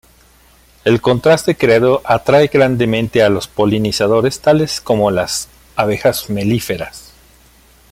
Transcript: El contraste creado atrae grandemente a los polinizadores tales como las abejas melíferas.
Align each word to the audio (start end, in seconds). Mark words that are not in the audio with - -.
El 0.83 0.99
contraste 0.99 1.55
creado 1.57 2.01
atrae 2.05 2.47
grandemente 2.47 3.21
a 3.21 3.29
los 3.29 3.47
polinizadores 3.47 4.39
tales 4.39 4.81
como 4.81 5.11
las 5.11 5.47
abejas 5.75 6.27
melíferas. 6.31 7.13